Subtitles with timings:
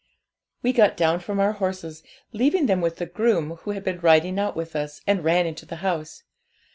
[0.63, 2.01] 'We got down from our horses,
[2.33, 5.67] leaving them with the groom who had been riding out with us, and ran into
[5.67, 6.23] the house.